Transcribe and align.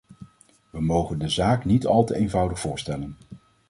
We 0.71 0.81
mogen 0.81 1.19
de 1.19 1.29
zaak 1.29 1.65
niet 1.65 1.85
al 1.85 2.03
te 2.03 2.15
eenvoudig 2.15 2.59
voorstellen. 2.59 3.17